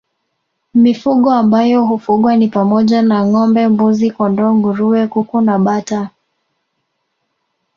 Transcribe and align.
Mifugo 0.73 1.31
ambayo 1.33 1.85
hufugwa 1.85 2.35
ni 2.37 2.47
pamoja 2.47 3.01
na 3.01 3.25
ngâombe 3.25 3.63
mbuzi 3.67 4.07
kondoo 4.15 4.53
nguruwe 4.57 5.01
kuku 5.13 5.37
na 5.47 5.55
bata 5.65 6.01